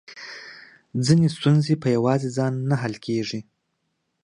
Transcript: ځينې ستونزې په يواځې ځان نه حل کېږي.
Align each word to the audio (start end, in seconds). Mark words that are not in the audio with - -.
ځينې 1.05 1.27
ستونزې 1.35 1.75
په 1.83 1.87
يواځې 1.95 2.29
ځان 2.37 2.53
نه 2.69 2.75
حل 2.81 2.95
کېږي. 3.05 3.39